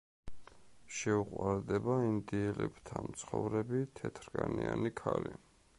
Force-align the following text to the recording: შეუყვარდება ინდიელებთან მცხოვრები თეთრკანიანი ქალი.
შეუყვარდება 0.99 1.97
ინდიელებთან 2.07 3.09
მცხოვრები 3.11 3.85
თეთრკანიანი 4.01 4.97
ქალი. 5.03 5.37